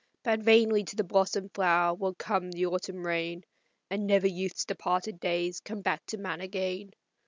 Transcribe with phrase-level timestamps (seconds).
[0.23, 3.43] But vainly to the blossomed flower will come the autumn rain,
[3.87, 6.89] And never youth's departed days come back to man again.